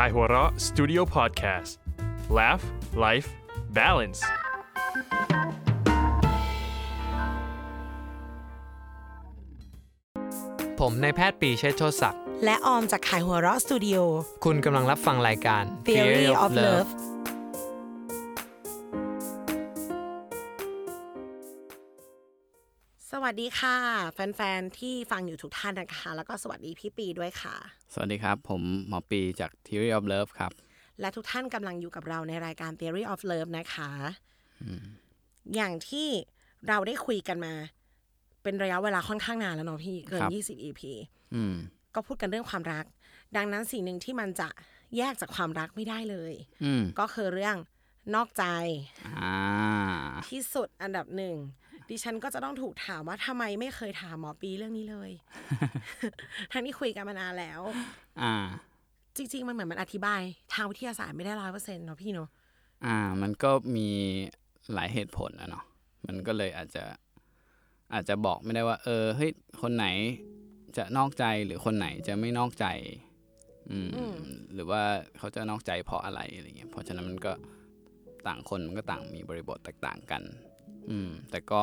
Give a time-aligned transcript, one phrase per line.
[0.00, 1.72] Kaihura Studio Podcast
[2.38, 2.64] Laugh
[3.04, 3.28] Life
[3.78, 4.20] Balance
[10.80, 13.96] ผมนายแพทย์ปรีเชษฐ์โชติศักดิ์ และออมจากขายหัวเราะสตูดิโอ
[14.44, 16.90] คุณกำลังรับฟังรายการ Theory of Love
[23.26, 23.76] วัสดีค่ะ
[24.12, 27.54] แฟนๆ ที่ฟังอยู่ทุกท่านนะคะ แล้วก็สวัสดีพี่ปีด้วยค่ะ
[27.92, 30.52] สวัสดีครับ ผมหมอปีจาก Theory of Love ครับ
[31.00, 33.90] และทุกท่านกำลังอยู่กับเราในรายการ Theory of Love นะคะ
[35.54, 36.08] อย่างที่
[36.68, 37.54] เราได้คุยกันมา
[38.42, 40.80] เป็นระยะเวลาค่อนข้างนานแล้วเนาะพี่เกินครับ20 EP
[41.34, 41.54] อืม
[41.94, 42.84] ก็พูดกันเรื่องความรัก
[43.36, 44.48] ดังนั้นสิ่งหนึ่งที่มันจะ
[44.96, 46.32] แยกจากความรักไม่ได้เลย
[46.64, 47.56] อืมก็คือเรื่อง
[48.14, 48.44] นอกใจ
[49.06, 49.34] อ่า
[50.28, 51.36] ที่สุดอันดับหนึ่ง
[51.90, 55.10] ดิฉันก็จะต้องถูกถามว่าทำไมไม่เคยถามหมอปีเรื่องนี้เลย
[56.52, 57.60] ทั้งที่คุยกันมานานแล้ว
[58.20, 58.34] อ่า
[59.16, 60.22] จริง ๆ มันเหมือนมันอธิบาย
[60.54, 62.28] ทางวิทยาศาสตร์ไม่ได้ร้อยเปอร์เซ็นต์เนาะพี่เนาะ
[62.84, 63.88] อ่า มันก็มี
[64.74, 65.64] หลายเหตุผลนะเนาะ
[66.06, 66.84] มันก็เลยอาจจะ
[67.94, 69.30] อาจจะบอกไม่ได้ว่า เออเฮ้ย
[69.62, 69.86] คนไหน
[70.76, 72.66] จะนอกใจหรือคนไหนจะไม่นอกใจ
[73.70, 73.88] อืม
[74.54, 74.82] หรือว่า
[75.18, 77.32] เขาจะนอกใจเพราะอะไรอะไรเงี้ยเพราะฉะนั้นมันก็
[78.26, 80.22] ต่างคนมันก็ต่างมีบริบทแตกต่างกัน
[80.90, 81.62] อืม แต่ก็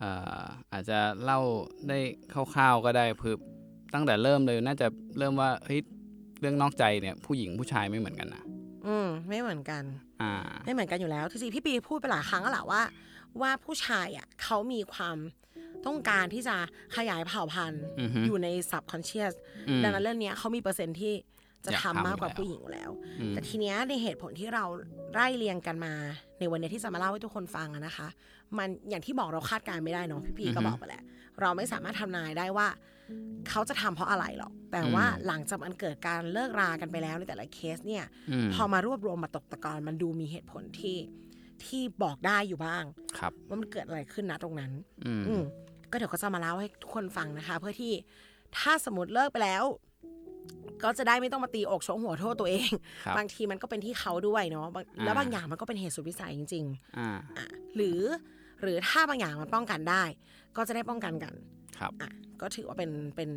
[0.00, 0.10] เอ่
[0.40, 1.40] ออาจจะเล่า
[1.88, 1.98] ได้
[2.54, 3.36] คร่าวๆก็ได้คือ
[3.94, 4.86] ตั้งแต่เริ่มเลยน่าจะ
[5.18, 5.80] เริ่มว่าเฮ้ย
[6.40, 8.44] เรื่องนอกใจเนี่ย ผู้หญิงผู้ชายไม่เหมือนกันนะ
[8.86, 9.82] อืม ไม่เหมือนกัน
[10.22, 10.32] อ่า
[10.64, 12.82] ไม่เหมือนกันอยู่แล้วที่จริงพี่ปีพูดไปหลายครั้งแล้วแหละว่า
[13.40, 15.16] ว่าผู้ชายอะเขามีความ
[15.86, 16.56] ต้องการที่จะ
[16.96, 19.34] ขยายเผ่าพันธุ์อือฮึอยู่ใน subconscious
[19.68, 21.14] อืมดังนั้นเรื่องเนี้ยเขามีเปอร์เซ็นต์ที่
[21.66, 22.90] จะอยากทำทำมากกว่าอยู่แล้วผู้หญิงอยู่แล้ว
[23.20, 24.64] อืมแต่ทีเนี้ยในเหตุผลที่เรา
[25.12, 25.94] ไล่เรียงกันมา
[26.38, 28.08] ในวันเนี้ยที่จะมาเล่าให้ทุกคนฟังอะนะคะ
[28.58, 31.02] มันอย่างที่บอกเราคาดการณ์ไม่ได้เนาะพี่พีก็บอกไปแหละ
[31.40, 32.68] เราไม่สามารถทำนายได้ว่า
[33.48, 40.96] เขาจะทำเพราะอะไรหรอก แต่ว่าหลังจากมันเกิดการเลิกรากันไปแล้วในแต่ละเคสเนี่ยอืมพอมารวบรวมมาตกตะกอนมันดูมีเหตุผลที่
[41.64, 42.84] ที่บอกได้อยู่บ้าง
[43.18, 44.72] ครับว่ามันเกิดอะไรขึ้นนะตรงนั้น
[45.06, 45.42] อืมอืม
[45.90, 47.92] ก็เดี๋ยวก็จะมาเล่าให้ทุกคนฟังนะคะ เพื่อที่
[48.58, 49.64] ถ้าสมมติเลิกไปแล้ว
[50.84, 52.70] ก็จะได้ไม่ต้องมาตีอกชกหัวโทษตัวเอง
[53.04, 56.64] ครับบางทีมันก็เป็นที่เขาด้วยเนาะบางอ่าแล้วบางอย่างมันก็เป็นเหตุสุดวิสัยจริง
[56.98, 57.46] อ่าๆอะ
[57.76, 58.00] หรือ
[58.62, 60.02] หรือถ้าบางอย่างมันป้องกันได้
[60.56, 61.34] ก็จะได้ป้องกันกัน
[61.78, 63.30] ครับอะก็ถือว่าเป็นเป็น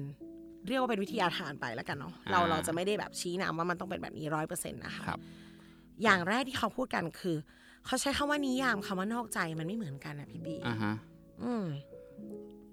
[0.68, 5.20] เรียกว่าเป็นวิทยาทานไปแล้วกันเนาะเราอ่าเราจะไม่ได้แบบชี้นำว่ามันต้องเป็นแบบนี้ร้อยเปอร์เซ็นต์นะคะครับ
[6.04, 7.38] อย่างแรกที่เขาพูดกันคือ
[7.86, 10.94] เขาใช้คำว่านิยามคำว่านอกใจมันไม่เหมือนกันนะพี่บีอ่าฮะ
[11.44, 11.66] อืม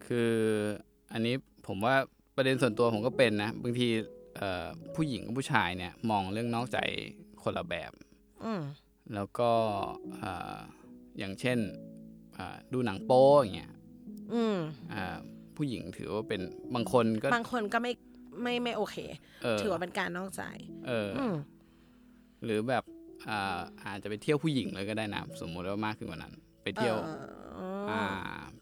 [0.07, 0.33] คือ
[1.13, 1.35] อันนี้
[1.67, 1.95] ผมว่า
[2.37, 4.16] ประเด็นส่วนตัวผมก็เป็นนะ บางทีเอ่อ
[4.95, 6.79] ผู้หญิงกับผู้ชายเนี่ย มองเรื่องนอกใจ
[7.43, 7.93] คนละแบบ
[8.45, 8.63] อืม
[9.15, 9.51] แล้วก็
[10.17, 10.57] เอ่อ
[11.19, 11.59] อย่างเช่น
[12.39, 13.73] อ่าดูหนังโป๊อย่างเงี้ย
[14.35, 14.59] อืม
[14.93, 15.17] อ่า
[15.57, 16.41] ผู้หญิงถือว่าเป็น
[16.75, 17.93] บางคนก็บางคนก็ไม่
[18.43, 18.97] ไม่ไม่โอเค
[19.43, 20.43] เออถือว่าเป็นการนอกใจ
[20.87, 21.35] เออออืม
[22.45, 22.85] หรือแบบ
[23.29, 27.27] อ่าอาจจะไปเที่ยวผู้หญิงเลยก็ได้นะสมมุติว่ามากขึ้นกว่านั้น ไปเที่ยวเอ่อ
[27.59, 28.03] ออ่า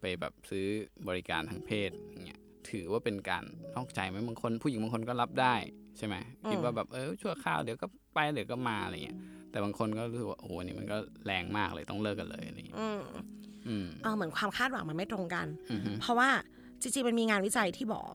[0.01, 0.67] ไปแบบซื้อ
[1.09, 2.24] บริการทางเพศอย่างเงี้ย
[2.71, 3.45] ถือว่าเป็นการ
[3.77, 5.55] นอกใจไหมบางคนผู้หญิงบางคนก็รับได้
[5.99, 6.17] ใช่ไหม
[6.51, 9.17] คิดว่าแบบเออชั่วคราวเดี๋ยวก็ไปเดี๋ยวก็มาอะไรเงี้ย
[9.51, 13.01] แต่บางคนก็รู้สึกว่าโอ้โหอันนี่มันก็แรงมากเลยต้องเลิกกันเลยอะไรเงี้ยอืม
[13.69, 16.29] อืมเออเหมือนความคาดหวังมันไม่ตรงกันอือฮึเพราะว่า
[16.81, 18.15] จริงๆมันมีงานวิจัยที่บอก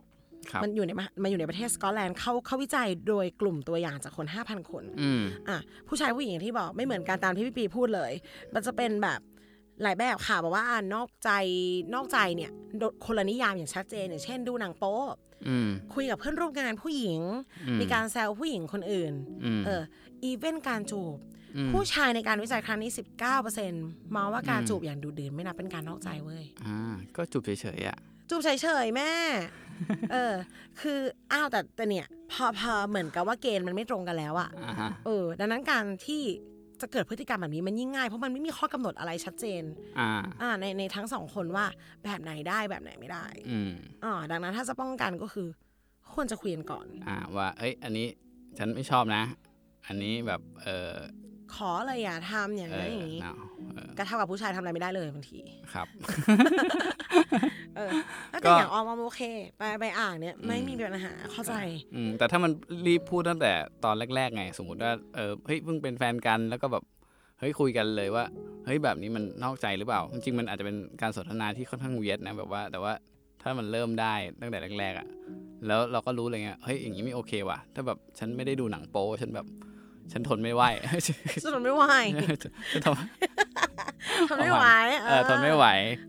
[0.51, 8.11] ครับมันอยู่ในมหามันอยู่ในประเทศสกอตแลนด์เขาเขาวิจัยโดยกลุ่มตัวอย่างจากคน 5,000 คนอืมอะผู้ชายผู้หญิงอย่างที่บอกไม่เหมือนกันตามที่พี่ปีพูดเลย
[8.53, 9.19] มันจะเป็นแบบ
[9.83, 11.29] หลายแบบค่ะบอกว่าอ่านอกใจ
[11.93, 14.97] นอกใจเนี่ยโดคนละนิยามอย่างชัดเจนอย่างเช่น ดูหนังโป๊
[15.47, 17.21] อืมคุยกับเพื่อนร่วมงานผู้หญิง
[17.67, 19.13] อืมมีการแซวผู้หญิงคนอื่น
[19.45, 19.81] อืมเออ
[20.23, 21.17] อีเวนการจูบ
[21.55, 22.91] อืมผู้ชายในการวิจัยครั้งนี้
[23.53, 26.77] 19%มองว่าการจูบอย่างดูดื่นไม่นับเป็นการนอกใจเว้ยอ่า
[27.15, 27.97] ก็จูบเฉยๆอะ
[28.29, 29.11] จูบเฉยๆแม่
[30.11, 30.33] เออ
[30.81, 30.99] คือ
[31.31, 36.23] อ้าวแต่แต่เนี่ย พอพอเหมือนกับว่าเกณฑ์มันไม่ตรงกันแล้วอะอ่าฮะเออ ดังนั้นการที่
[36.81, 39.63] จะเกิดพฤติกรรมแบบนี้มันยิ่งง่าย เพราะมันไม่มีข้อกำหนดอะไรชัดเจน
[39.99, 40.09] อ่า
[40.41, 41.65] อ่าในในทั้งสองคนว่า
[42.03, 43.73] แบบไหนได้แบบไหนไม่ได้อืม
[44.03, 45.47] อ่าดังนั้นถ้าจะป้องกันก็คือ
[46.13, 48.07] ควรจะคุยกันก่อน อ่า ว่า เอ้ย อันนี้
[48.57, 49.23] ฉันไม่ชอบนะ
[49.87, 50.93] อันนี้แบบเออ
[51.55, 53.35] ขอเลยอย่าทำอย่างเอนั้นออย่างนี้เนา
[53.73, 55.39] เออก็เท่ากับผู้ชายทำอะไรไม่ได้เลยบางที
[55.73, 55.87] ครับ
[57.79, 59.21] เอเออแล้วแต่ก็อย่างออมออมโอเค
[59.57, 61.53] ไปไปอ่านเนี่ยไม่มีปัญหาเข้าใจ
[61.95, 62.51] อืมแต่ถ้ามัน
[62.87, 63.51] รีบพูดตั้งแต่
[63.85, 66.83] ตอนแรกๆไง สมมติว่าเออเฮ้ยเพิ่งเป็นแฟนกันแล้วก็แบบ
[67.39, 68.23] เฮ้ยคุยกันเลยว่า
[68.65, 72.93] เฮ้ยแบบนี้มันนอกใจหรือเปล่า จริงๆมันอาจจะเป็นการสนทนาที่ค่อนข้างเวียดนะแบบว่า แต่ว่า
[73.41, 75.07] ถ้ามันเริ่มได้ตั้งแต่แรกๆอะ
[75.67, 79.47] แล้วเราก็รู้เลยไงเฮ้ยอย่างนี้ไม่โอเคว่ะ ถ้าแบบฉันไม่ได้ดูหนังโป๊ฉันแบบ
[80.11, 80.63] ฉันทนไม่ไหว
[81.45, 81.83] สนุนไม่ไหว
[82.71, 82.97] ฉันทน
[84.29, 84.65] ทนไม่ไหว
[85.03, 85.65] เออทนไม่ไหว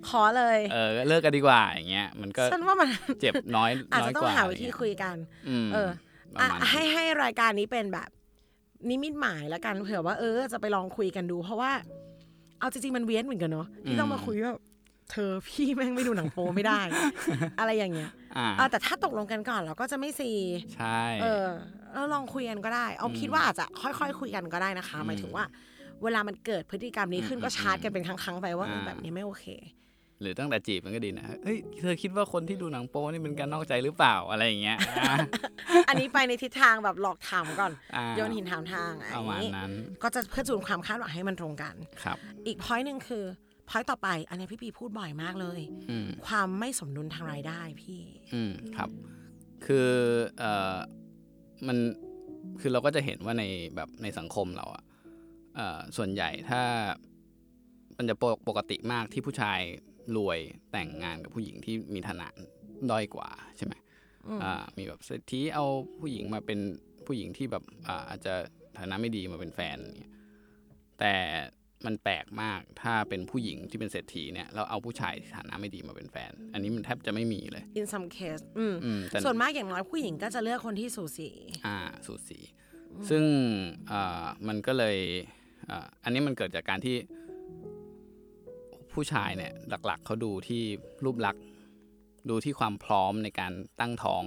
[0.08, 2.88] ขอเลย เออเลิกกันดีกว่าอย่างเงี้ยมันก็ฉันว่ามัน
[3.20, 5.16] เจ็บน้อยอาจน้อจะยต้อกงว่าหาวิธีคุยกัน
[5.48, 5.90] อืมเออ
[6.34, 8.08] ประอะมาณนั้นให้ให้รายการนี้เป็นแบบ
[8.90, 11.72] นิมิตหมายแล้วกันเผื่อว่าเออจะไปลองคุยกันดู เพราะว่า
[12.60, 14.54] เอาจริงๆมันเวียนเหมือนกันเนาะที่ต้องมาคุยว่า
[15.10, 16.80] เธอพี่แม่งไม่ดูหนังโปไม่ได้
[17.58, 20.30] อะไรอย่างเงี้ยอ่าอะแต่ถ้าตกลงกันก่อนเราก็จะไม่ซี
[20.76, 21.46] ใช่ เออ
[21.92, 25.44] แล้วลองคุยกันก็ได้ เอาคิดว่าอาจจะค่อยๆคุยกันก็ได้นะคะหมายถึงว่า
[26.04, 29.46] เวลามันเกิดพฤติกรรมนี้ขึ้นอืมก็ชาร์จกันเป็นครั้งๆไปว่าเอออ่าแบบนี้ไม่โอเค
[30.22, 35.16] หรือตั้งแต่จีบมันก็ดีนะเฮ้ยเธอคิดว่าคนที่ดูหนังโป๊นี่เป็นการนอกใจหรือเปล่าอะไรอย่างเงี้ยอะ
[35.88, 43.24] อันนี้ไปในทิศทางแบบหลอกถามก่อนอ่าโยนหินถามทางอะไรประมาณนั้นก็จะเพื่อจูนความคาดหวังให้มันตรงกันครับ อีก point หนึ่งคือ
[43.68, 45.60] point ต่อไป อันนี้พี่ปีพูดบ่อยมากเลย
[45.90, 48.00] อืมความไม่สมดุลทางรายได้พี่
[48.34, 48.90] อืมครับ
[49.66, 49.88] คือ
[50.38, 50.76] เอ่อ
[51.66, 51.76] มัน
[52.60, 53.44] คือเราก็จะเห็นว่าใน
[53.76, 54.89] แบบในสังคมเราอะเอ่อ
[55.96, 56.62] ส่วนใหญ่ถ้า
[57.96, 58.14] มันจะ
[58.48, 59.60] ปกติมากที่ผู้ชาย
[60.16, 60.38] รวย
[60.72, 62.28] แต่งงานกับผู้หญิงที่มีฐานะ
[62.90, 63.74] ด้อยกว่าใช่ไหม
[64.26, 65.66] อืมอ่ามีแบบเศรษฐีเอา
[66.00, 66.58] ผู้หญิงมาเป็น
[67.06, 68.34] ผู้หญิงที่แบบอ่าอาจจะ
[68.78, 70.12] ฐานะไม่ดีมาเป็นแฟนเนี่ย
[70.98, 71.14] แต่
[71.86, 81.30] มันแปลกมากถ้าเป็นผู้หญิงที่เป็นเศรษฐีเนี่ยเราเอาผู้ชายที่ฐานะไม่ดีมาเป็นแฟน อันนี้มันแทบจะไม่มีเลย in some case อืมอืมแต่ส่วนมากอย่างน้อยผู้หญิงก็จะเลือกคนที่สูสี
[81.66, 82.38] อ่า สูสี
[83.10, 83.24] ซึ่ง
[83.90, 84.98] อ่ามันก็เลย
[85.70, 86.96] อ่าอันนี้มันเกิดจากการที่
[88.92, 89.52] ผู้ชายเนี่ย
[89.86, 90.62] หลักๆเขาดูที่
[91.04, 91.44] รูปลักษณ์
[92.30, 94.24] ดูที่ความพร้อมในการตั้งท้อง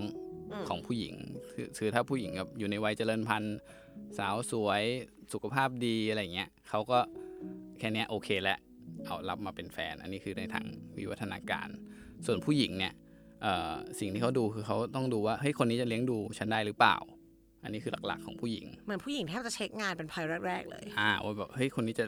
[0.52, 1.14] อืมของผู้หญิง
[1.54, 3.58] คือคือถ้าผู้หญิงแบบอยู่ในวัยเจริญพันธุ์
[4.18, 4.84] สาวสวย
[5.34, 7.00] สุขภาพดีอะไรเงี้ยเขาก็
[7.80, 8.58] แค่เนี้ยโอเคแล้ว
[9.06, 10.66] เอารับมาเป็นแฟน อันนี้คือในทาง
[10.98, 11.68] วิวัฒนาการ
[12.26, 12.94] ส่วนผู้หญิงเนี่ย
[13.42, 16.98] เอ่อสิ่งที่เขาดูคือเขาต้องดูว่าเฮ้ยคนนี้จะเลี้ยงดูฉันได้หรือเปล่า
[17.64, 22.06] อันนี้คือหลักๆของผู้หญิง เหมือนผู้หญิงแทบจะเช็คงานเป็นพอยแรก ๆ เลย อ่าว่าแบบเฮ้ยคนนี้จะ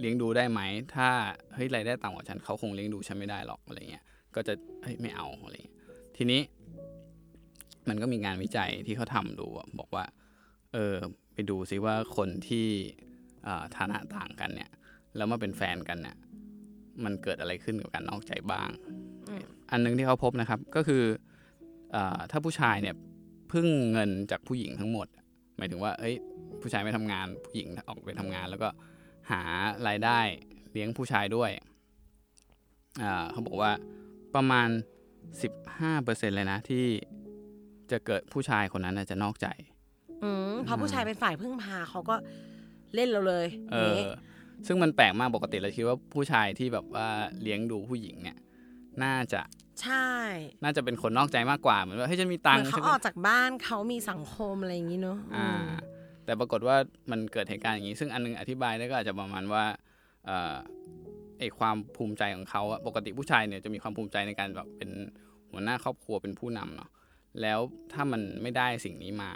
[0.00, 0.60] เลี้ยงดูได้ไหม
[0.94, 1.08] ถ้า
[1.54, 4.04] เฮ้ยรายได้ต่ำกว่าฉันเขาคงเลี้ยงดูฉันไม่ได้หรอกอะไรเงี้ย
[4.34, 5.76] ก็จะเฮ้ยไม่เอาอะไรเงี้ย
[6.16, 6.40] ทีนี้
[7.88, 10.04] มันก็มีงานวิจัยที่เขาทำดูอะบอกว่า
[10.72, 10.94] เออ
[11.34, 12.66] ไปดูซิว่าคนที่
[13.46, 14.70] อ่าฐานะต่างกันเนี่ย
[15.16, 16.16] แล้วมาเป็นแฟนกันเนี่ย
[17.04, 18.68] มันเกิดอะไรขึ้นกับการนอกใจบ้าง
[19.28, 21.02] อืมอันหนึงที่เขาพบนะครับก็คือ
[21.94, 22.94] อาถ้าผู้ชายเนี่ย
[23.52, 25.06] พึ่งเงินจากผู้หญิงทั้งหมด
[25.56, 26.14] หมายถึงว่า เอ้ย
[26.60, 28.68] ผู้ชายไม่ทำงาน ผู้หญิงออกไปทำงาน แล้วก็
[29.30, 29.42] หา
[29.88, 30.20] รายได้
[30.72, 31.50] เลี้ยงผู้ชายด้วย
[33.02, 33.70] อ่าเขาบอกว่า
[34.34, 34.68] ประมาณ
[35.52, 36.84] 15%เลยนะที่
[37.90, 39.46] จะเกิดผู้ชายคนนั้นน่ะจะนอกใจ
[40.22, 42.16] อืมเพราะผู้ชายเป็นฝ่ายพึ่งพาเขาก็
[42.94, 44.10] เล่นเราเลย เอนี่อ
[44.66, 47.06] ซึ่งมันแปลกมากปกติเราคิดว่าผู้ชายที่แบบว่า
[47.42, 48.38] เลี้ยงดูผู้หญิงเนี่ย
[49.02, 49.40] น่าจะ
[49.82, 50.08] ใช่
[50.62, 55.66] น่าจะเป็นคนนอกใจมากกว่าเหมือนว่าเฮ้ยฉันมีเหตังมือค์นเขาฉันอก็อกจากบ้านเขามีสังคมอะไรอย่างนี้เนอะอ่าอืม
[56.24, 56.76] แต่ปรากฏว่า
[57.10, 59.64] มันเกิดเหตุการณ์อย่างนี้ ซึ่งอันนึงอธิบายได้ก็อาจจะประมาณว่า
[60.26, 60.56] เอ่อ
[61.38, 64.90] ไอความภูมิใจของเขาอะปกติผู้ชายเนี่ยจะมีความภูมิใจในการแบบเป็น
[65.50, 66.90] หัวหน้าครอบครัวเป็นผู้นำเนาะ
[67.42, 67.58] แล้ว
[67.92, 69.32] ถ้ามันไม่ได้สิ่งนี้มา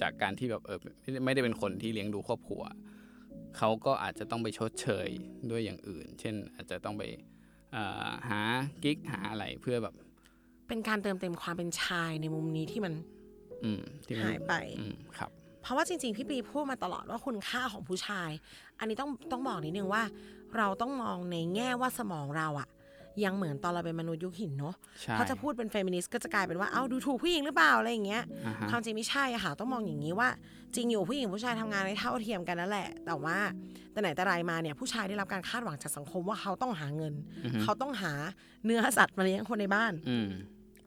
[0.00, 2.62] จากการที่แบบเออไม่ได้ไม่ได้เป็นคนที่เลี้ยงดูครอบครัว
[3.56, 5.08] เขาก็อาจจะต้องไปชดเชย
[5.50, 7.33] ด้วยอย่างอื่น เช่น อาจจะต้องไปเอ่อ
[8.28, 8.40] หา
[8.82, 9.94] กิ๊กหาอะไรเพื่อแบบ
[10.68, 12.92] เป็นการเติมเต็มความเป็นชายในมุมนี้ที่มัน
[13.64, 15.30] อืมที่มันหายไปอืมครับ
[15.62, 18.30] เพราะว่าจริงๆ พี่ปีพูดมาตลอดว่าคุณค่าของผู้ชาย
[18.78, 20.02] อันนี้ต้องต้องบอกนิดนึงว่า
[20.56, 22.68] เราต้องมองในแง่ว่าสมองเราอะ
[23.24, 30.28] ยังเหมือนตอนเราเป็นมนุษย์ยุคหินเนาะใช่ถ้าจะพูดเป็นเฟมินิสต์ก็จะกลายเป็นว่าเอ้าดูถูกผู้หญิงหรือเปล่าอะไรอย่างเงี้ยอ่าฮะความจริงไม่ใช่อะค่ะต้องมองอย่างนี้ว่า
[30.74, 33.36] จริงอยู่ผู้หญิงผู้ชายทำงานในเท่าเทียมกันนั่นแหละ แต่ว่า
[33.92, 38.12] แต่ไหนแต่ไรมาเนี่ยผู้ชายได้รับการคาดหวังจากสังคมว่าเขาต้องหาเงินอือฮึเขาต้องหา
[38.64, 40.28] เนื้อสัตว์มาเลี้ยงคนในบ้านอืม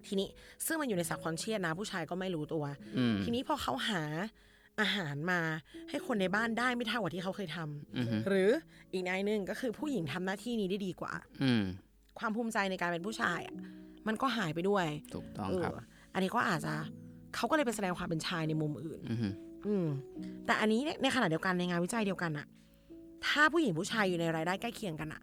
[0.07, 0.27] ทีนี้
[0.65, 2.63] ซึ่งมันอยู่ในสับคอนเชียสนะ ผู้ชายก็ไม่รู้ตัว
[2.98, 4.03] อืมทีนี้พอเขาหา
[4.81, 5.39] อาหารมา
[5.89, 8.50] ให้คนในบ้านได้ไม่เท่ากับที่เขาเคยทำอือฮึหรือ
[8.93, 11.63] อีกนายหนึ่งก็คือผู้หญิงทำหน้าที่นี้ได้ดีกว่าอืม
[12.19, 13.55] ความภูมิใจในการเป็นผู้ชายอะ
[14.07, 15.74] มันก็หายไปด้วยถูกต้องเออครับ
[16.13, 16.74] อันนี้ก็อาจจะ
[17.36, 19.29] เขาก็เลยไปแสดงความเป็นชายในมุมอื่น อือฮึ
[19.67, 19.88] อืม
[20.45, 22.47] แต่อันนี้เนี่ยในขณะเดียวกันในงานวิจัยเดียวกันอะ
[23.27, 25.21] ถ้าผู้หญิงผู้ชายอยู่ในรายได้ใกล้เคียงกันอะ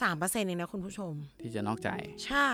[0.00, 1.88] สามเปอร์เซ็นต์เองนะคุณผู้ชม ที่จะนอกใจ
[2.26, 2.48] ใช่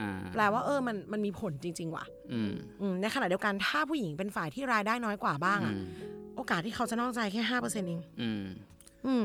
[0.00, 5.84] อ่าแปลว่าเออมันมันมีผลจริง ๆ ว่ะอืมอืมในขณะเดียวกันถ้าผู้หญิงเป็นฝ่ายที่รายได้น้อยกว่าบ้างอือะม
[6.36, 8.44] โอกาสที่เขาจะนอกใจแค่ห้าเปอร์เซ็นต์เองอืม
[9.06, 9.24] อืม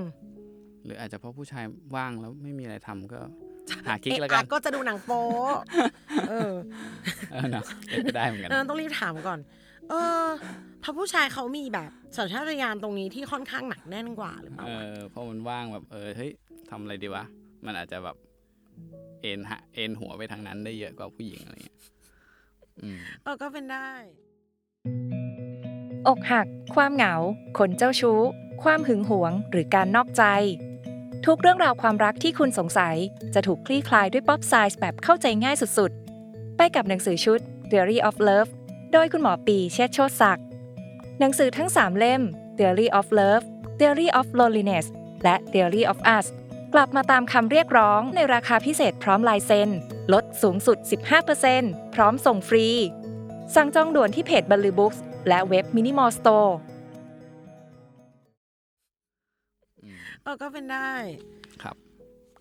[0.86, 1.64] หรืออาจจะเพราะผู้ชาย
[1.96, 3.20] ว่างแล้วไม่มีอะไรทำก็
[3.88, 5.24] หากิ๊กเอะแล้วกัอะนก็จะดูหนังโป๊
[6.30, 6.54] เออ
[7.32, 9.40] เออเนาะเป็นไปได้เหมือนกันเออต้องรีบถามก่อน
[9.90, 10.26] เออ
[10.82, 16.32] เพราะผู้ชายเขามีแบบสัญชาตญาณตรงนี้ที่ค่อนข้างหนักแน่นกว่าหรือเปล่าเอวะอเพราะมันว่างแบบเออเฮ้ย
[16.70, 17.24] ทำอะไรดีวะ
[17.66, 18.16] มันอาจจะแบบ
[19.22, 21.80] เอ็นหะเอ็นหัวไปทางนั้นได้เยอะกว่าผู้หญิงอะไรเงี้ย
[22.82, 23.90] อืมเออก็เป็นได้
[26.08, 27.14] อกหัก ความเหงา
[27.58, 28.20] คนเจ้าชู้
[28.64, 30.24] ความหึงหวง หรือการนอกใจ
[31.26, 32.96] ทุกเรื่องราวความรักที่คุณสงสัย
[33.34, 38.50] จะถูกคลี่คลายด้วย Pop Psych แบบเข้าใจง่ายสุดๆ ไปกับหนังสือชุด Theory of Love
[38.94, 40.46] โดยคุณหมอปีเชษโชติศักดิ์
[41.20, 42.22] หนังสือทั้ง 3 เล่ม
[42.58, 43.46] Theory of Love
[43.80, 44.86] Theory of Loneliness
[45.24, 46.26] และ Theory of Us
[46.74, 49.70] กลับมาตามคำเรียกร้องในราคาพิเศษพร้อมลายเซ็น
[50.14, 50.78] ลดสูงสุด
[51.38, 52.68] 15%พร้อมส่งฟรี
[53.56, 54.94] สั่งจองด่วนที่เพจบัลลือบุ๊ก
[55.28, 56.58] และเว็บมินิมอลสโตร์
[60.24, 60.92] เออก็เป็นได้
[61.64, 61.76] ครับ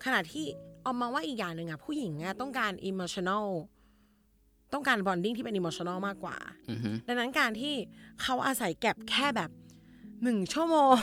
[0.05, 0.45] ขณะที่
[0.83, 3.45] เอามองว่าอีกอย่างหนึ่งอะผู้หญิงอะต้องการ emotional
[4.73, 6.37] ต้องการ bonding ที่เป็น emotional มากกว่า
[6.69, 7.73] อือฮึดังนั้นการที่
[8.21, 9.51] เขาอาศัยแก็บแค่แบบ
[10.23, 10.97] หนึ่งชั่วโมง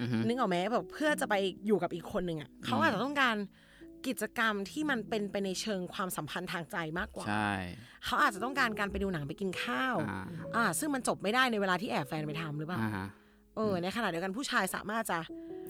[0.00, 1.34] อือฮึนึกออกไหมแบบเพื่อจะไป
[1.66, 3.36] อยู่กับอีกคนหนึ่งอะเขาอาจจะต้องการ
[4.06, 7.52] กิจกรรมที่มันเป็นไปในเชิงความสัมพันธ์ทางใจมากกว่าใช่
[8.04, 10.24] เขาอาจจะต้องการการไปดูหนังไปกินข้าว อ่า
[10.56, 13.06] อ่าซึ่งมันจบไม่ได้ในเวลาที่แอบแฟนไปทำหรือเปล่าอ่าฮะ
[13.58, 15.18] เออในขณะเดียวกันผู้ชายสามารถจะ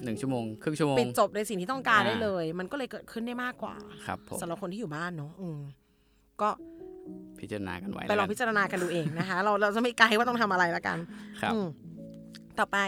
[0.04, 3.75] หนึ่งชั่วโมงครึ่งชั่วโมงปิดจบในสิ่งที่ต้องการอ่าได้เลย มันก็เลยเกิดขึ้นได้มากกว่า
[4.07, 5.59] ครับผมสำหรับคนที่อยู่บ้านเนาะอืม
[6.40, 6.49] ก็
[7.40, 10.99] พิจารณากันไว้ไปลองแล้วพิจารณากันดูเองนะคะ เราเราจะไม่ไกลว่าต้องทำอะไรละกัน
[11.40, 11.66] ครับอืม
[12.59, 12.78] ต่อไป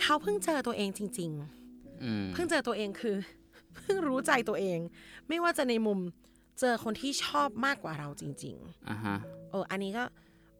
[0.00, 1.30] เขาเพิ่งเจอตัวเองจริง
[2.04, 3.16] อืมๆเพิ่งเจอตัวเองคือ
[3.76, 4.78] เพิ่งรู้ใจตัวเอง
[5.28, 5.98] ไม่ว่าจะในมุม
[6.60, 8.56] เจอคนที่ชอบมากกว่าเราจริง
[8.90, 10.04] อ่าฮะๆเอออันนี้ก็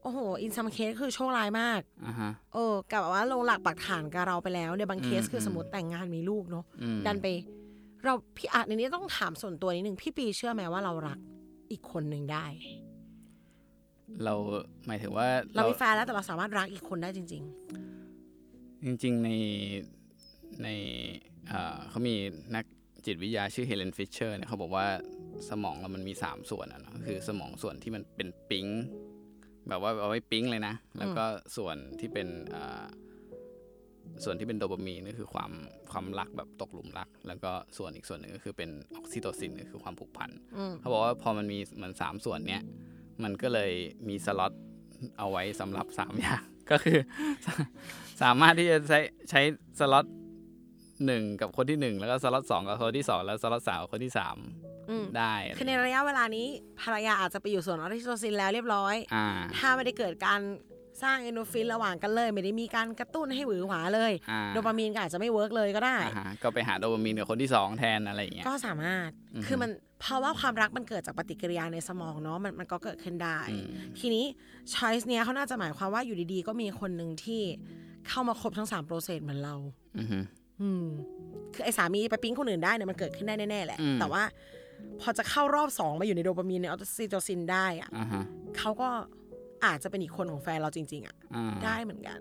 [0.03, 7.27] โอ้โห อินซัมเคสคือโชคร้ายมากอ่าฮะ เออกับว่าลงหลักปักฐานกับเราไปแล้วในบางเคสอืมคือสมมติแต่งงานมีลูกเนาะอืม ดันไป
[8.05, 11.19] เราพี่อาจในนี้ต้องถามส่วนตัวนิดนึงพี่ปีเชื่อไหมว่าเรารัก
[11.71, 12.47] อีกคนหนึ่งได้
[14.25, 14.35] เรา
[14.87, 19.31] หมายถึงว่าเรามีแฟนแล้วแต่เราสามารถรักอีกคนได้จริง จริงๆใน
[20.63, 20.69] ใน
[21.49, 22.15] เอ่อเขามี
[22.55, 22.65] นัก
[23.07, 24.87] จิตวิทยาชื่อ Helen Fisher เนี่ยเขาบอกว่า
[25.51, 28.67] สมองเรามันมีสามส่วนอะเนาะคือสมองส่วนที่มันเป็นปิ๊ง
[29.71, 31.25] แบบว่าเอาไว้ปิ๊งเลยนะ แล้วก็
[31.57, 32.85] ส่วนที่เป็นเอ่อ
[34.25, 35.51] ส่วนที่เป็นโดปามีนก็คือความ
[35.93, 42.63] ความรักแบบตกหลุมรัก แล้วก็ส่วนอีกส่วนหนึ่งก็คือเป็นออกซิโตซินก็คือความผูกพันอืมเขาบอกว่าพอมันมีเหมือนสามส่วนเนี้ย
[43.23, 43.73] มันก็เลย
[44.09, 44.53] มีสล็อต
[45.19, 46.99] เอาไว้สำหรับสามอย่างก็คือ
[48.23, 49.01] สามารถที่จะใช้
[49.31, 49.41] ใช้
[49.79, 50.07] สล็อต
[51.07, 54.70] หนึ่งกับคนที่หนึ่งแล้วก็สล็อตสองกับคนที่สองแล้วสล็อตสามกับคนที่สามอืม
[55.19, 56.47] ได้คือในระยะเวลานี้
[56.83, 60.41] ภรรยาอาจจะไปอยู่ส่วนออกซิโตซินแล้วเรียบร้อยอ่าถ้าไม่ได้เกิดการ
[61.03, 69.71] สร้างเอ็นดอร์ฟินระหว่างกันเลย ไม่ได้มีการกระตุ้นให้หวือหวาเลยอ่าโดปามีนก็อาจจะไม่ work เลยก็ได้อ่าฮะก็ไปหาโดปามีนกับคนที่สองแทนอะไรอย่างเงี้ยก็สามารถอือฮึคือมัน
[70.01, 73.67] เพราะว่าความรักมันเกิดจากปฏิกิริยาในสมองเนาะมันมันก็เกิดขึ้นได้อืม
[73.99, 74.25] ทีนี้
[74.73, 77.43] choice เนี้ยเขาน่าจะหมายความว่าอยู่ดีๆ ก็มีคนหนึ่งที่
[78.09, 79.55] เข้ามาครบทั้งสาม process เหมือนเรา
[79.99, 80.19] อือฮึ
[80.61, 80.85] อืม
[81.55, 84.23] คือไอ้สามีไปปิ๊งคนอื่นได้เนี่ยมันเกิดขึ้นได้แน่ๆแหละอืมแต่ว่า
[85.01, 88.25] พอจะเข้ารอบสองมาอยู่ในโดปามีนในออกซิโตซินได้อะอ่าฮะ
[88.59, 88.89] เขาก็
[89.65, 92.19] อาจจะเป็นอีกคนของแฟนเราจริง ๆอะอ่าได้เหมือนกัน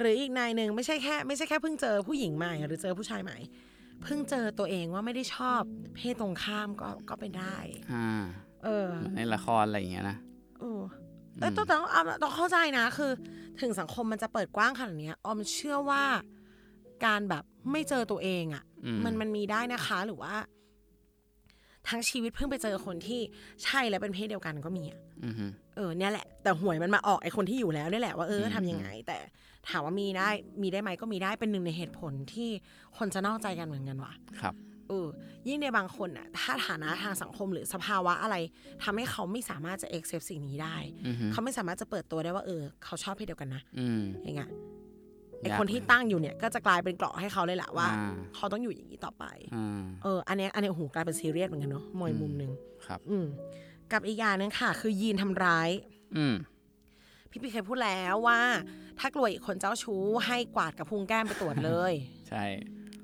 [0.00, 3.36] หรืออีกนายหนึ่งไม่ใช่แค่ ไม่ใช่แค่เพิ่งเจอผู้หญิงใหม่ หรือเจอผู้ชายใหม่
[4.02, 5.60] เพิ่งเจอตัวเองว่าไม่ได้ชอบ
[5.96, 7.56] เพศตรงข้ามก็ก็เป็นได้
[7.92, 8.24] อ่า
[8.64, 10.16] เออเหมือนในละครอะไรอย่างเงี้ยนะ
[10.60, 10.82] เออ
[11.40, 13.10] แต่ต้องต้องเอาต้องเข้าใจนะคือ
[13.60, 16.04] ถึงสังคมมันจะเปิดกว้างขนาดเนี้ยออมเชื่อว่า
[17.06, 20.34] การแบบไม่เจอตัวเองอะ่ะอืมมันมันมีได้นะคะหรือว่า
[21.88, 23.20] ทั้งชีวิตเพิ่งไปเจอคนที่
[23.64, 29.18] ใช่และเป็นเพศเดียวกันก็มีอะอือฮึเออเนี่ยแหละ แต่หวยมันมาออกไอคนที่อยู่แล้วนี่แหละว่าเอออืมทำยังไง แต่
[29.68, 30.28] ถามว่ามีได้
[30.62, 32.48] มีได้ไหมก็มีได้เป็นหนึ่งในเหตุผลที่
[32.98, 34.54] คนจะนอกใจกันเหมือนกันว่ะครับ
[34.88, 35.06] เออ
[35.48, 38.36] ยิ่งในบางคนอะถ้าฐานะทางสังคมหรือสภาวะอะไร
[38.82, 40.76] ทำให้เขาไม่สามารถจะ accept สิ่งนี้ได้
[41.06, 44.50] อือฮึเขาไม่สามารถจะเปิดตัวได้ว่าเออ เขาชอบเพศเดียวกันนะอืมอย่างเงี้ย
[45.40, 49.24] ไอยากคนที่เลยตั้งอยู่เนี่ยก็จะกลายเป็นเกราะให้เขาเลยแหละว่าอ่าเขาต้องอยู่อย่างนี้ต่อไป
[49.54, 52.50] อ่าเออ อันเนี้ยอันเนี้ยโอ้โหกลายเป็นซีเรียสเหมือนกันเนาะมอยมุมหนึ่ง
[52.86, 53.26] ครับ อืม
[53.92, 55.70] กับอีกอย่างหนึงค่ะ คือยีนทำร้าย
[56.16, 56.34] อืม
[57.30, 58.40] พี่ปีเคยพูดแล้วว่า
[58.98, 61.92] ถ้ากลัวอีกคนเจ้าชู้ให้กวาดกับพุงแก้มไปตรวจเลย
[62.28, 62.44] ใช่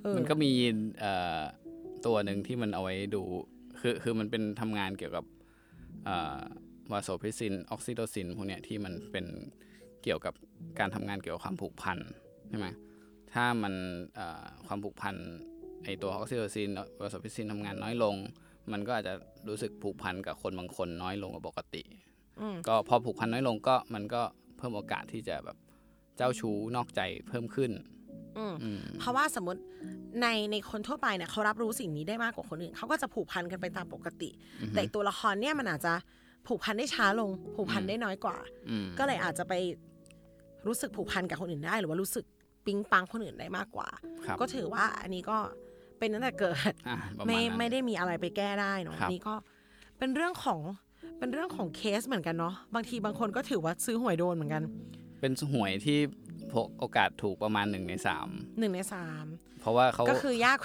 [0.02, 1.40] เออมันก็มียีนเอ่อ
[2.06, 3.22] ตัวหนึ่งที่มันเอาไว้ดู
[3.80, 5.24] คือคือมันเป็นทำงานเกี่ยวกับ
[6.92, 9.26] วาโซพิซินออกซิโตซินพวกเนี้ยที่มันเป็น
[10.02, 10.34] เกี่ยวกับ
[10.78, 11.98] การทำงานเกี่ยวกับความผูกพัน
[12.48, 12.66] ใช่ไหม
[13.32, 13.74] ถ้ามัน
[14.14, 15.16] เอ่อความผูกพัน
[15.84, 18.14] ไอตัวออกซิโตซินวาโซพิซินทำงานน้อยลง
[18.72, 19.14] มันก็อาจจะ
[19.48, 21.82] รู้สึกผูกพันกับคนบางคนน้อยลงกว่าปกติ
[22.40, 24.22] อืมก็พอผูกพันน้อยลงก็มันก็
[24.56, 25.56] เพิ่มโอกาสที่จะแบบ
[26.16, 27.70] เจ้าชู้นอกใจเพิ่มขึ้น
[28.38, 29.60] อืมอืมเพราะว่าสมมติ
[30.22, 34.30] ในในคนทั่วไปเนี่ยเขารับรู้สิ่งนี้ได้มากกว่าคนอื่นเขาก็จะผูกพันกันไปตามปกติ
[34.70, 35.94] แต่อีกตัวละครเนี่ยมันอาจจะ
[36.46, 38.36] ผูกพันได้ช้าลง ผูกพันได้น้อยกว่า
[38.70, 39.54] อืมก็เลยอาจจะไป
[40.66, 42.24] รู้สึกผูกพันกับคนอื่นได้ หรือว่ารู้สึก
[42.66, 43.88] ปิ๊งปังคนอื่นได้มากกว่า
[44.26, 45.38] ครับก็ถือว่าอันนี้ก็
[45.98, 49.34] เป็นตั้งแต่เกิดอะประาณไม่นั้นไม่ได้มีอะไรไปแก้ได้เนาะครับอันนี่ก็
[49.98, 50.60] เป็นเรื่องของ
[51.18, 54.62] เป็นเรื่องของเคสเหมือนกันเนาะบางทีบางคนก็ถือว่าซื้อหวยโดนเหมือนกัน
[55.20, 55.98] เป็นหวยที่
[56.30, 56.31] พก
[56.78, 58.28] โอกาสถูกประมาณหนึ่งในสาม
[58.58, 59.26] หนึ่งในสาม
[59.60, 60.58] เพราะว่าเขาก็คือยาก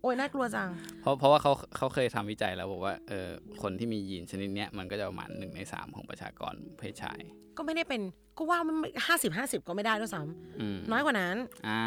[0.00, 0.70] โอ้ยน่ากลัวจัง
[1.00, 3.28] เพราะเพราะว่าเขาเขาเคยทำวิจัยแล้วบอกว่าเออ
[3.62, 7.20] คนที่มียีนชนิดเนี้ยมันก็จะประมาณหนึ่งในสามของประชากรเพศชาย
[7.56, 8.02] ก็ไม่ได้เป็น
[8.38, 10.20] ก็ว่ามันห้าสิบห้าสิบก็ไม่ได้ด้วยซ้
[10.60, 11.36] อืมำน้อยกว่านั้น
[11.68, 11.82] อ่า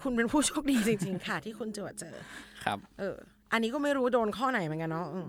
[0.00, 2.16] คุณเป็นผู้โชคดีจริง ๆ ค่ะ ที่คุณเจอเจอ
[2.64, 3.16] ครับ เออ
[3.52, 5.28] อันนี้ก็ไม่รู้โดนข้อไหนเหมือนกันเนาะอืม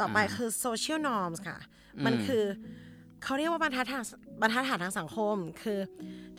[0.00, 1.58] ต่อไปอ่าคือ social norms ค่ะ
[2.04, 2.44] มันอืมคือ
[3.24, 4.04] เขาเรียกว่าบรรทัดฐาน
[4.40, 5.78] บรรทัดฐานทางสังคมคือ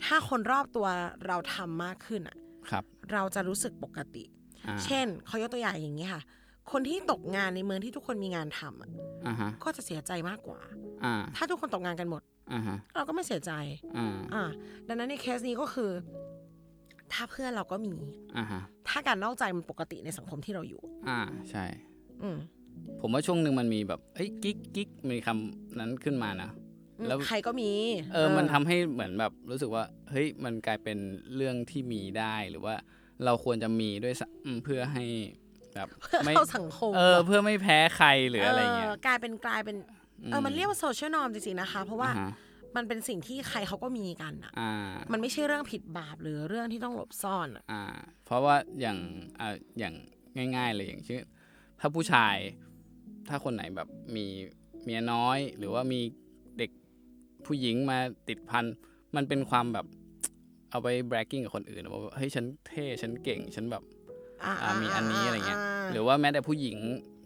[0.04, 0.86] ถ้าคนรอบตัว
[1.26, 2.36] เราทำมากขึ้นอะ
[2.68, 4.24] ครับเราจะรู้สึกปกติ
[4.66, 6.22] อ่าเช่นเขายกตัวอย่างอย่างนี้ค่ะ
[6.72, 8.90] คนที่ตกงานในเมืองที่ทุกคนมีงานทำอะ
[9.26, 10.60] อ่าฮะก็จะเสียใจมากกว่า
[11.04, 13.52] อ่าถ้าทุกคนตกงานกันหมดอ่าฮะเราก็ไม่เสียใจ
[13.96, 14.42] อ่าอ่า
[14.88, 15.90] ดังนั้นในเคสนี้ก็คือ
[17.12, 17.94] ถ้าเพื่อนเราก็มี
[18.36, 21.64] อ่าฮะถ้าการนอกใจมันปกติในสังคมที่เราอยู่ อ่าใช่
[22.22, 22.38] อืม
[23.00, 26.50] ผมว่าช่วงหนึ่งมันมีแบบเอ้ยกิ๊กกิ๊กมีคำนั้นขึ้นมานะ
[27.08, 27.70] แล้วใครก็มี
[28.12, 30.98] เออมันทำให้เหมือนแบบรู้สึกว่าเฮ้ยมันกลายเป็น
[31.36, 32.74] เรื่องที่มีได้หรือว่า
[33.24, 35.04] เราควรจะมีด้วยซ้ำอืมเพื่อให้
[35.74, 39.76] แบบเพื่อไม่เข้าสังคมเออเพื่อไม่แพ้ใครหรืออะไรเงี้ยกลายเป็นกลายเป็น
[40.26, 42.32] เออมันเรียกว่าโซเชียลนอมจริงๆนะคะ เพราะว่าอ่าฮะ
[42.76, 44.72] มันเป็นสิ่งที่ใครเขาก็มีกันอะอ่า
[45.12, 47.82] มันไม่ใช่เรื่องผิดบาปหรือเรื่องที่ต้องหลบซ่อนอะอ่า
[48.24, 48.98] เพราะว่าอย่าง
[49.40, 49.94] อ่าอย่าง
[50.56, 51.20] ง่ายๆเลยอย่างเช่น
[51.80, 52.36] ถ้าผู้ชาย
[53.28, 54.26] ถ้าคนไหนแบบมี
[54.84, 56.21] เมียน้อย หรือว่ามีเด็ก
[57.46, 58.64] ผู้หญิงมาติดพัน
[59.16, 59.86] มันเป็นความแบบ
[60.70, 63.82] เอาไป bragging กับคนอื่นว่าเฮ้ยฉันเท่ฉันเก่งฉันแบบ
[64.44, 65.60] อ่าอ่ามีอันนี้อะไรเงี้ย
[65.92, 66.76] หรือว่าแม้แต่ผู้หญิง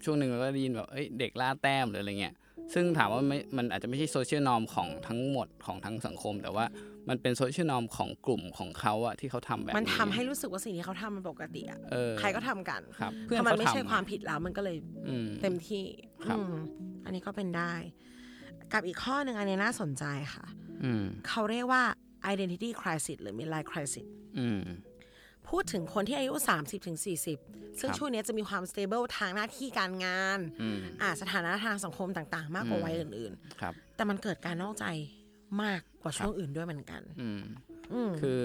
[0.04, 2.34] ช่วงหนึ่งเราก็ได้ยินแบบเอ้ยเด็กล่าแต้มหรืออะไรเงี้ย
[2.74, 6.64] ซึ่งถามว่าไม่มันอาจจะไม่ใช่ social norm ของทั้งหมดของทั้งสังคม แต่ว่า
[7.08, 14.76] มันเป็น social norm ของกลุ่มของเขาอะที่เขาทำแบบมันนี้ทำให้รู้สึกว่าสิ่งที่เขาทำมันปกติอะเออใครก็ทำกันครับเพเพื่อนราะมันเขาไม่ใช่ทำความผิดแล้วมันก็เลย
[15.08, 15.84] อืมเต็มที่
[16.26, 16.54] ครับอืม
[17.04, 17.72] อันนี้ก็เป็นได้
[18.72, 20.46] กับอีกข้อหนึ่งอันนี้น่าสนใจค่ะ
[20.84, 21.82] อืมเขาเรียกว่า
[22.32, 24.06] identity crisis หรือ midlife crisis
[24.38, 24.62] อืม
[25.48, 26.98] พูดถึงคนที่อายุ 30ถึง
[27.38, 34.86] 40ซึ่งครับช่วงนี้จะมีความ stable ทางหน้าที่การงานอืมอ่าสถานะทางสังคมต่างๆ มากกว่าวัยอื่นครับๆแต่มันเกิดการนอกใจ
[35.62, 37.42] มากกว่าช่วงอื่นด้วยเหมือนกันอืม
[37.92, 38.42] อืมคือ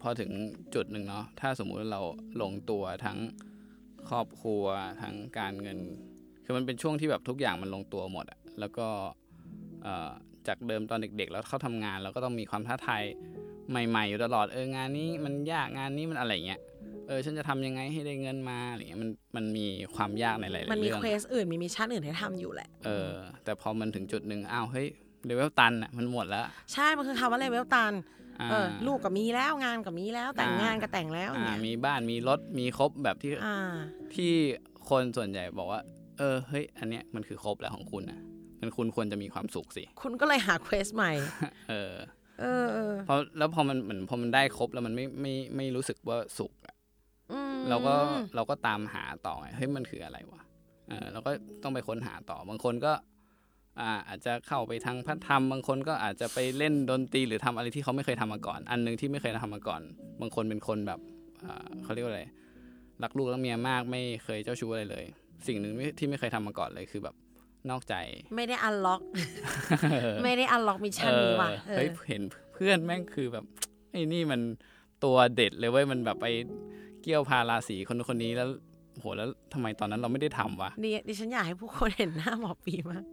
[0.00, 0.30] พอถึง
[0.74, 2.02] จุดหนึ่งเนาะถ้าสมมุติว่าเรา
[2.42, 3.18] ลงตัวทั้ง
[4.08, 4.64] ครอบครัว
[5.02, 5.78] ทั้งการเงิน
[6.44, 9.21] คือมันเป็นช่วงที่แบบทุกอย่างมันลงตัวหมดอะแล้วก็เอ่อ
[10.48, 13.02] จากเดิมตอนเด็ก ๆ แล้วเขาทำงานเราก็ต้องมีความท้าทาย
[13.70, 16.60] ใหม่ ๆ อยู่ตลอดเอองานนี้มันยากงานนี้มันอะไรเงี้ย
[17.08, 23.12] เออฉันจะทำยังไงให้ได้เงินมาอะไรเงี้ยมันมันมีความยากในหลายๆมันมีเรื่อง questอื่นมี mission อื่นให้ทำอยู่แหละเออ
[23.44, 24.86] แต่พอมันถึงจุดหนึ่งอ้าวเฮ้ย
[25.26, 27.92] เลเวลตันอะมันหมดแล้ว ใช่มันคือคำว่าเลเวลตัน
[28.40, 33.72] อ่าเออลูกก็มีแล้วงานก็มีแล้วแต่งงานก็แต่งแล้วอ่าเนี่ยมีบ้านมีรถมีครบแบบที่อ่า
[34.14, 34.32] ที่
[34.88, 35.80] คนส่วนใหญ่บอกว่า
[36.18, 38.20] เออเฮ้ยอันเนี้ยมันคือครบแล้วของคุณนะ
[38.62, 41.12] มันคุณควรจะมีความสุขสิ คุณก็เลยหาเควสใหม่
[41.70, 41.94] เออ
[42.40, 46.74] เออเออเพราะแล้วพอมันเหมือนพอมันได้ครบแล้วมันไม่ไม่ไม่รู้สึกว่าสุขอะ
[47.32, 47.94] อืมเราก็
[48.34, 50.42] เราก็ตามหาต่อไงเฮ้ยมันคืออะไรวะ
[50.88, 51.30] เออเราก็
[51.62, 52.92] ต้องไปค้นหาต่อบางคนก็
[53.80, 59.82] อ่าอาจจะเข้าไปทางพระธรรม บางคนก็อาจจะไปเล่นดนตรีหรือทำอะไรที่เขาไม่เคยทำมาก่อน อันหนึ่งที่ไม่เคยทำมาก่อน
[60.20, 61.00] บางคนเป็นคนแบบ
[61.44, 62.22] อ่าเขาเรียกว่าอะไร
[63.02, 65.04] รักลูกรักเมียมากไม่เคยเจ้าชู้อะไรเลย
[65.46, 67.14] สิ่งหนึ่งที่ไม่เคยทำมาก่อนเลยคือแบบ
[67.70, 67.94] นอกใจ
[68.36, 69.00] ไม่ได้ unlock
[70.24, 72.22] ไม่ได้ unlock mission นี้ว่ะเออเฮ้ยเห็น
[72.54, 73.44] เพื่อนแม่งคือแบบ
[73.92, 74.40] ไอ้นี่มัน
[75.04, 76.26] ตัวเด็ดเลยเว้ยมันแบบไป
[77.02, 78.48] เกี้ยวพาราสีคนนู้นคนนี้แล้ว
[78.98, 83.04] โหแล้วทำไมตอนนั้นเราไม่ได้ทำวะดิดิฉันอยากให้ผู้คนเห็นหน้าหมอปีมาก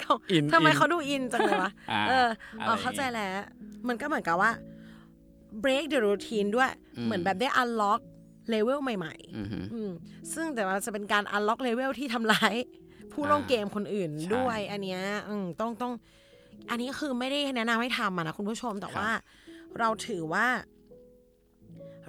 [0.00, 2.28] เขาอินทำไมอินเขาดูอินจังเลยวะอ่าเออ
[2.60, 3.32] อะไรอ๋อเข้าใจแล้ว
[3.88, 4.52] มันก็เหมือนกับว่า
[5.64, 8.00] break the routine ด้วยอืมเหมือนแบบได้ unlock
[8.52, 9.90] level ใหม่อือหือๆอืม
[10.32, 12.54] ซึ่งแต่ว่าจะเป็นการ unlock level ที่ทำร้าย
[13.12, 15.92] ผู้เล่นอ่าเกมคนอื่นใช่ด้วย อันเนี้ยอืมต้องต้อง
[16.70, 19.08] อันนี้คือไม่ได้แนะนำให้ทำอะนะคุณผู้ชมแต่ว่า
[19.78, 20.46] เราถือว่า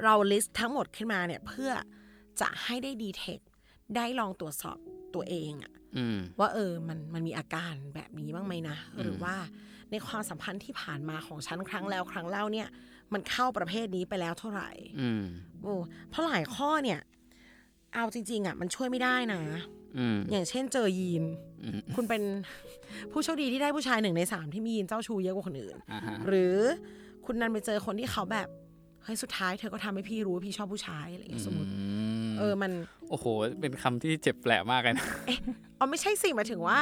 [0.03, 1.71] เรา list ทั้งหมดขึ้นมาเนี่ยเพื่อ
[2.41, 3.39] จะให้ได้ดีเทค
[3.95, 4.77] ได้ลองตรวจสอบ
[5.15, 9.35] ตัวเองอะอืมว่าเออมันมันมีอาการแบบนี้บ้างไหมนะ หรือว่า
[9.91, 12.67] ในความสัมพันธ์ที่ผ่านมาของฉันครั้งแล้วครั้งเล่าเนี่ย
[13.13, 15.23] มันเข้าประเภทนี้ไปแล้วเท่าไหร่อืม
[15.61, 15.73] โอ้
[16.09, 16.99] เพราะหลายข้อเนี่ย
[17.93, 19.41] เอาจริง ๆ อะ มันช่วยไม่ได้นะ
[19.97, 21.23] อืมอย่างเช่นเจอยีน
[21.63, 22.21] อืมคุณเป็น
[23.11, 26.55] ผู้โชคดีที่ได้ผู้ชายหนึ่งในสามที่มียีนเจ้าชู้เยอะกว่าคนอื่นอ่าฮะหรือ
[27.25, 28.47] คุณนันไปเจอคนที่เขาแบบ
[29.03, 31.83] เฮ้ยสุดท้ายเธอก็ทำให้พี่รู้ว่าพี่ชอบผู้ชายอะไรอย่างเงี้ยสมมติอื
[32.27, 32.71] มเออมัน
[33.09, 33.25] โอ้โห
[33.61, 35.07] เป็นคำที่เจ็บแปลกมากเลยนะ
[35.79, 36.77] อ๋อไม่ใช่สิหมายถึงว่า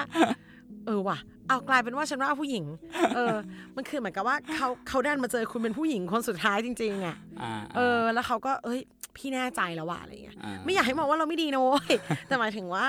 [0.85, 1.17] เออว่ะ
[1.47, 2.65] เอากลายเป็นว่าฉันว่าผู้หญิง
[3.15, 3.35] เออ
[3.75, 8.79] มันคือเหมือนกับว่าเขาเขาดันมาเจอคุณเป็นผู้หญิงคนสุดท้ายจริงๆอะอ่าเออ แล้วเขาก็เอ้ย
[9.19, 11.93] พี่แน่ใจแล้วว่ะอะไรเงี้ยอ่าไม่อยากให้มองว่าเราไม่ดีนะเว้ย
[12.27, 12.85] แต่หมายถึงว่า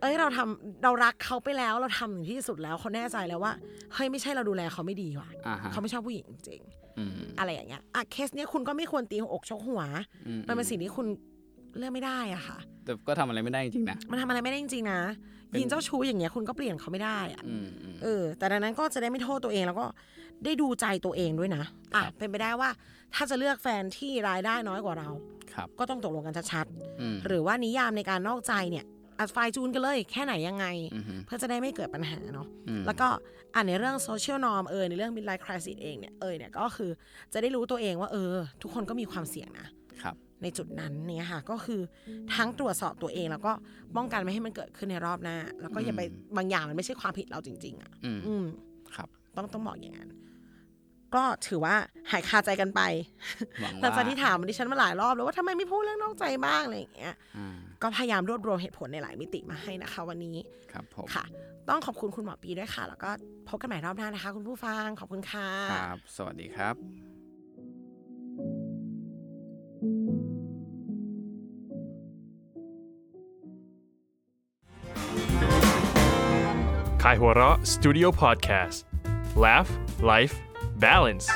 [0.00, 3.52] เอ้ยเราทำเรารักเขาไปแล้ว เราทำถึงที่สุดแล้วเขาแน่ใจแล้วว่า
[3.94, 6.62] เฮ้ยไม่ใช่เราดูแลเขาไม่ดีว่ะอ่าฮะเขาไม่ชอบผู้หญิงจริง
[6.98, 9.82] อืมๆอะไรอย่างเงี้ยอะเคสเนี้ยคุณก็ไม่ควรตีหัวอกชกหัว
[10.26, 11.06] อืมันเป็นสิ่งที่คุณ
[11.78, 15.00] เลือกไม่ได้อะค่ะ แต่ก็ทำอะไรไม่ได้จริงๆนะ มันทำอะไรไม่ได้จริงๆนะ
[15.48, 19.86] เป็นยินเจ้าชู้อย่างเงี้ยคุณก็เปลี่ยนเขาไม่ได้อะอืมอืมเออ แต่ดังนั้นก็จะได้ไม่โทษตัวเองแล้วก็
[20.44, 22.70] ได้ดูใจตัวเองด้วยนะอะครับเป็นไปได้ว่า
[23.14, 25.10] ถ้าจะเลือกแฟนที่รายได้น้อยกว่าเรา
[25.54, 26.66] ครับก็ต้องตกลงกันชัด
[27.00, 28.84] อืมๆหรือว่านิยามในการนอกใจเนี่ย
[29.18, 33.08] อัดไฟล์จูนกันเลยแค่ไหนยังไงอืมเพื่อจะได้ไม่เกิดปัญหาเนาะอืมแล้วก็
[33.54, 36.90] อ่านในเรื่องโซเชียลนอมเออในเรื่อง midlife crisis เองเนี่ยเออเนี่ยก็คือ
[37.32, 39.68] จะได้รู้ตัวเองว่า เออ ทุกคนก็มีความเสี่ยงนะ
[40.02, 41.80] ครับในจุดนั้นเนี่ยค่ะก็คือ
[42.34, 43.52] ทั้งตรวจสอบตัวเองแล้วก็
[43.96, 48.44] ป้องกันไม่ให้มันเกิดขึ้นในรอบหน้า แล้วก็อย่าไปอืมบางอย่างมันไม่ใช่ความผิดเราจริง ๆ อะ อืมอืม
[48.96, 50.10] ครับ ต้องต้องบอกอย่างนั้น
[51.14, 51.74] ก็ถือว่า
[52.10, 52.80] หายคาใจกันไป
[53.60, 60.36] หวังหลังว่าจากที่ถามดิฉันมาหลายรอบแล้วว่าทำไมไม่พูดเรื่องนอกใจบ้างอะไรอย่างเงี้ยอ่าก็พยายามรวบรวมเหตุผลในหลายมิติมาให้นะคะ วันนี้
[60.72, 61.24] ครับผมค่ะ
[61.68, 63.10] ต้องขอบคุณคุณหมอปีด้วยค่ะ แล้วก็
[63.48, 66.74] พบกันใหม่รอบหน้านะคะ คุณผู้ฟังขอบคุณค่ะครับ สวัสดีครับ
[77.02, 78.93] Kaihura Studio Podcast
[79.36, 79.70] Laugh
[80.00, 80.40] Life
[80.76, 81.28] Balance